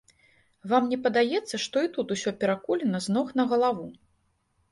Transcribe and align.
Вам 0.69 0.87
не 0.93 0.97
падаецца, 1.07 1.59
што 1.65 1.83
і 1.89 1.91
тут 1.97 2.07
усё 2.15 2.33
перакулена 2.43 3.03
з 3.09 3.17
ног 3.17 3.27
на 3.41 3.45
галаву? 3.51 3.85